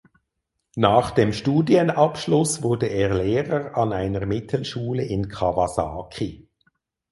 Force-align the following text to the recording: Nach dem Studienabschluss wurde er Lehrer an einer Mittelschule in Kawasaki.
Nach 0.77 1.11
dem 1.11 1.31
Studienabschluss 1.31 2.63
wurde 2.63 2.87
er 2.87 3.13
Lehrer 3.13 3.77
an 3.77 3.93
einer 3.93 4.25
Mittelschule 4.25 5.03
in 5.03 5.27
Kawasaki. 5.27 6.49